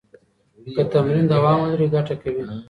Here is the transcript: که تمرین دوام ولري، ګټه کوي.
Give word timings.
که 0.75 0.81
تمرین 0.93 1.25
دوام 1.33 1.57
ولري، 1.61 1.87
ګټه 1.95 2.15
کوي. 2.21 2.43